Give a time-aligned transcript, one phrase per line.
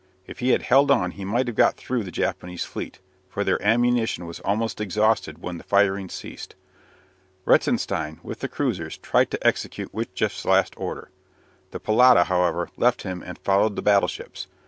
[0.25, 2.97] If he had held on he might have got through the Japanese fleet,
[3.29, 6.55] for their ammunition was almost exhausted when the firing ceased.
[7.45, 11.11] Reitzenstein, with the cruisers, tried to execute Witjeft's last order.
[11.69, 14.47] The "Pallada," however, left him and followed the battleships.